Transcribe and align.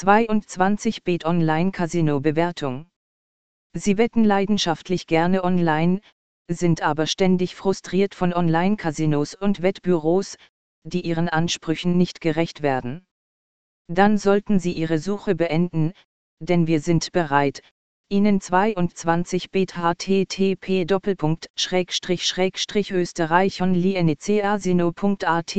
22 0.00 1.02
Bet 1.02 1.24
Online 1.24 1.72
Casino 1.72 2.20
Bewertung. 2.20 2.86
Sie 3.74 3.98
wetten 3.98 4.22
leidenschaftlich 4.22 5.08
gerne 5.08 5.42
online, 5.42 6.02
sind 6.46 6.82
aber 6.82 7.08
ständig 7.08 7.56
frustriert 7.56 8.14
von 8.14 8.32
Online-Casinos 8.32 9.34
und 9.34 9.60
Wettbüros, 9.60 10.36
die 10.84 11.00
ihren 11.00 11.28
Ansprüchen 11.28 11.98
nicht 11.98 12.20
gerecht 12.20 12.62
werden. 12.62 13.08
Dann 13.88 14.18
sollten 14.18 14.60
Sie 14.60 14.70
Ihre 14.70 15.00
Suche 15.00 15.34
beenden, 15.34 15.92
denn 16.38 16.68
wir 16.68 16.80
sind 16.80 17.10
bereit, 17.10 17.60
Ihnen 18.08 18.40
22 18.40 19.50
Bet 19.50 19.74
http 19.76 20.86
österreich 22.92 23.60
onlinecasino.at 23.60 25.56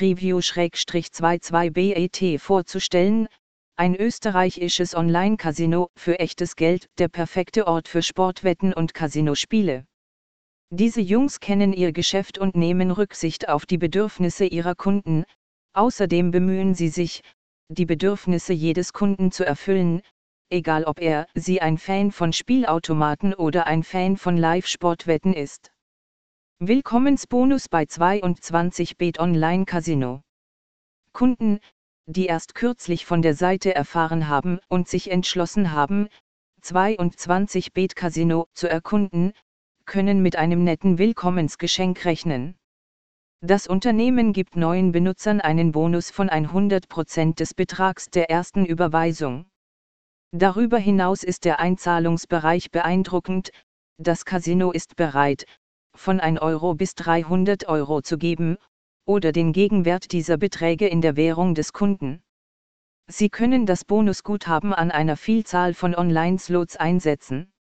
review 0.00 0.40
22 0.40 1.72
bet 1.74 2.40
vorzustellen, 2.40 3.28
ein 3.76 3.96
österreichisches 3.96 4.94
Online-Casino 4.94 5.88
für 5.96 6.18
echtes 6.20 6.56
Geld, 6.56 6.88
der 6.98 7.08
perfekte 7.08 7.66
Ort 7.66 7.88
für 7.88 8.02
Sportwetten 8.02 8.72
und 8.72 8.94
Casinospiele. 8.94 9.86
Diese 10.70 11.00
Jungs 11.00 11.40
kennen 11.40 11.72
ihr 11.72 11.92
Geschäft 11.92 12.38
und 12.38 12.54
nehmen 12.54 12.90
Rücksicht 12.90 13.48
auf 13.48 13.66
die 13.66 13.78
Bedürfnisse 13.78 14.44
ihrer 14.44 14.74
Kunden, 14.74 15.24
außerdem 15.74 16.30
bemühen 16.30 16.74
sie 16.74 16.88
sich, 16.88 17.22
die 17.68 17.86
Bedürfnisse 17.86 18.52
jedes 18.52 18.92
Kunden 18.92 19.32
zu 19.32 19.44
erfüllen, 19.44 20.02
egal 20.50 20.84
ob 20.84 21.00
er, 21.00 21.26
sie 21.34 21.60
ein 21.60 21.78
Fan 21.78 22.12
von 22.12 22.32
Spielautomaten 22.32 23.34
oder 23.34 23.66
ein 23.66 23.82
Fan 23.82 24.16
von 24.16 24.36
Live-Sportwetten 24.36 25.32
ist. 25.34 25.72
Willkommensbonus 26.58 27.68
bei 27.68 27.86
22 27.86 28.96
Bet 28.96 29.18
Online 29.18 29.64
Casino. 29.64 30.22
Kunden, 31.12 31.58
die 32.06 32.26
erst 32.26 32.54
kürzlich 32.54 33.06
von 33.06 33.22
der 33.22 33.34
Seite 33.34 33.74
erfahren 33.74 34.28
haben 34.28 34.58
und 34.68 34.88
sich 34.88 35.10
entschlossen 35.10 35.72
haben, 35.72 36.08
22 36.62 37.72
Bet 37.72 37.96
Casino 37.96 38.46
zu 38.54 38.68
erkunden, 38.68 39.32
können 39.84 40.22
mit 40.22 40.36
einem 40.36 40.64
netten 40.64 40.98
Willkommensgeschenk 40.98 42.04
rechnen. 42.04 42.56
Das 43.40 43.66
Unternehmen 43.66 44.32
gibt 44.32 44.54
neuen 44.54 44.92
Benutzern 44.92 45.40
einen 45.40 45.72
Bonus 45.72 46.10
von 46.10 46.30
100% 46.30 47.34
des 47.34 47.54
Betrags 47.54 48.06
der 48.06 48.30
ersten 48.30 48.64
Überweisung. 48.64 49.46
Darüber 50.30 50.78
hinaus 50.78 51.24
ist 51.24 51.44
der 51.44 51.58
Einzahlungsbereich 51.58 52.70
beeindruckend, 52.70 53.50
das 53.98 54.24
Casino 54.24 54.70
ist 54.70 54.96
bereit, 54.96 55.44
von 55.94 56.20
1 56.20 56.40
Euro 56.40 56.74
bis 56.74 56.94
300 56.94 57.68
Euro 57.68 58.00
zu 58.00 58.16
geben, 58.16 58.56
oder 59.04 59.32
den 59.32 59.52
Gegenwert 59.52 60.12
dieser 60.12 60.36
Beträge 60.36 60.86
in 60.86 61.00
der 61.00 61.16
Währung 61.16 61.54
des 61.54 61.72
Kunden. 61.72 62.22
Sie 63.08 63.28
können 63.28 63.66
das 63.66 63.84
Bonusguthaben 63.84 64.72
an 64.72 64.90
einer 64.90 65.16
Vielzahl 65.16 65.74
von 65.74 65.94
Online-Slots 65.94 66.76
einsetzen. 66.76 67.52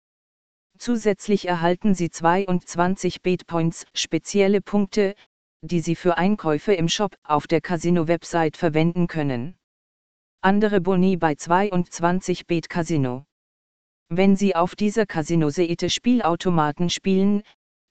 Zusätzlich 0.78 1.48
erhalten 1.48 1.94
Sie 1.94 2.10
22 2.10 3.22
Betpoints, 3.22 3.86
spezielle 3.94 4.62
Punkte, 4.62 5.16
die 5.62 5.80
Sie 5.80 5.96
für 5.96 6.18
Einkäufe 6.18 6.74
im 6.74 6.90
Shop 6.90 7.16
auf 7.24 7.48
der 7.48 7.62
Casino-Website 7.62 8.58
verwenden 8.58 9.08
können. 9.08 9.56
Andere 10.42 10.82
Boni 10.82 11.18
bei 11.18 11.36
22 11.36 12.48
Bet 12.48 12.68
Casino. 12.68 13.26
Wenn 14.10 14.36
Sie 14.36 14.56
auf 14.56 14.76
dieser 14.76 15.06
Casino-Seite 15.06 15.90
Spielautomaten 15.90 16.90
spielen, 16.90 17.44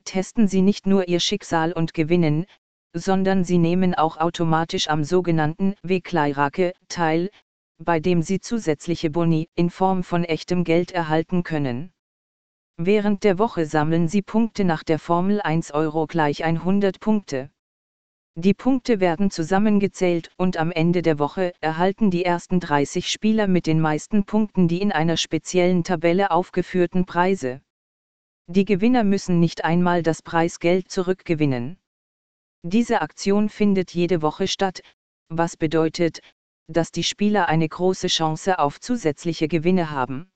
testen 0.05 0.49
Sie 0.49 0.61
nicht 0.61 0.87
nur 0.87 1.07
Ihr 1.07 1.21
Schicksal 1.21 1.73
und 1.73 1.95
gewinnen, 1.95 2.47
sondern 2.93 3.45
Sie 3.45 3.59
nehmen 3.59 3.95
auch 3.95 4.17
automatisch 4.17 4.89
am 4.89 5.05
sogenannten 5.05 5.75
Wegleirake 5.83 6.73
teil, 6.89 7.31
bei 7.79 8.01
dem 8.01 8.23
Sie 8.23 8.41
zusätzliche 8.41 9.11
Boni 9.11 9.49
in 9.55 9.71
Form 9.71 10.03
von 10.03 10.25
echtem 10.25 10.65
Geld 10.65 10.93
erhalten 10.93 11.43
können. 11.43 11.93
Während 12.77 13.25
der 13.25 13.39
Woche 13.39 13.67
sammeln 13.67 14.09
Sie 14.09 14.23
Punkte 14.23 14.65
nach 14.65 14.83
der 14.83 14.99
Formel 14.99 15.41
1 15.41 15.73
Euro 15.73 16.07
gleich 16.07 16.45
100 16.45 17.01
Punkte. 17.01 17.51
Die 18.37 18.55
Punkte 18.55 19.01
werden 19.01 19.31
zusammengezählt 19.31 20.31
und 20.37 20.57
am 20.57 20.71
Ende 20.71 21.03
der 21.03 21.19
Woche 21.19 21.53
erhalten 21.61 22.11
die 22.11 22.25
ersten 22.25 22.61
30 22.61 23.11
Spieler 23.11 23.49
mit 23.49 23.67
den 23.67 23.81
meisten 23.81 24.25
Punkten 24.25 24.69
die 24.69 24.81
in 24.81 24.93
einer 24.93 25.17
speziellen 25.17 25.85
Tabelle 25.85 26.31
aufgeführten 26.31 27.07
Preise. 27.07 27.61
Die 28.47 28.65
Gewinner 28.65 29.05
müssen 29.05 29.41
nicht 29.41 29.65
einmal 29.65 30.03
das 30.03 30.23
Preisgeld 30.23 30.91
zurückgewinnen. 30.91 31.80
Diese 32.63 33.01
Aktion 33.01 33.49
findet 33.49 33.95
jede 33.95 34.21
Woche 34.21 34.47
statt, 34.47 34.83
was 35.29 35.57
bedeutet, 35.57 36.21
dass 36.69 36.93
die 36.93 37.05
Spieler 37.05 37.49
eine 37.49 37.69
große 37.69 38.09
Chance 38.09 38.59
auf 38.59 38.81
zusätzliche 38.81 39.49
Gewinne 39.49 39.91
haben. 39.91 40.31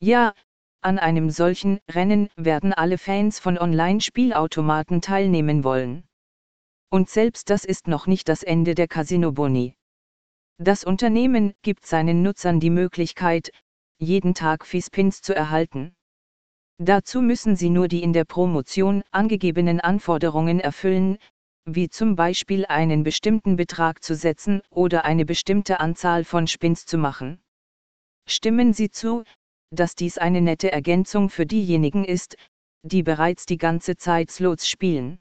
Ja, 0.00 0.34
an 0.80 0.98
einem 0.98 1.30
solchen 1.30 1.78
Rennen 1.88 2.28
werden 2.36 2.72
alle 2.72 2.98
Fans 2.98 3.38
von 3.38 3.58
Online-Spielautomaten 3.58 5.00
teilnehmen 5.00 5.64
wollen. 5.64 6.04
Und 6.90 7.10
selbst 7.10 7.48
das 7.50 7.64
ist 7.64 7.86
noch 7.86 8.06
nicht 8.06 8.28
das 8.28 8.42
Ende 8.42 8.74
der 8.74 8.88
Casino 8.88 9.32
Boni. 9.32 9.76
Das 10.58 10.84
Unternehmen 10.84 11.54
gibt 11.62 11.86
seinen 11.86 12.22
Nutzern 12.22 12.60
die 12.60 12.70
Möglichkeit, 12.70 13.50
jeden 13.98 14.34
Tag 14.34 14.66
Fispins 14.66 15.22
zu 15.22 15.34
erhalten. 15.34 15.94
Dazu 16.78 17.22
müssen 17.22 17.56
sie 17.56 17.70
nur 17.70 17.88
die 17.88 18.02
in 18.02 18.12
der 18.12 18.24
Promotion 18.24 19.02
angegebenen 19.10 19.80
Anforderungen 19.80 20.60
erfüllen, 20.60 21.18
wie 21.66 21.88
zum 21.88 22.14
Beispiel 22.14 22.64
einen 22.66 23.02
bestimmten 23.02 23.56
Betrag 23.56 24.02
zu 24.02 24.14
setzen 24.14 24.62
oder 24.70 25.04
eine 25.04 25.26
bestimmte 25.26 25.80
Anzahl 25.80 26.24
von 26.24 26.46
Spins 26.46 26.86
zu 26.86 26.96
machen. 26.96 27.40
Stimmen 28.28 28.72
Sie 28.72 28.90
zu, 28.90 29.24
dass 29.70 29.96
dies 29.96 30.16
eine 30.16 30.40
nette 30.40 30.70
Ergänzung 30.70 31.28
für 31.28 31.44
diejenigen 31.44 32.04
ist, 32.04 32.36
die 32.82 33.02
bereits 33.02 33.46
die 33.46 33.58
ganze 33.58 33.96
Zeit 33.96 34.30
Slots 34.30 34.68
spielen. 34.68 35.18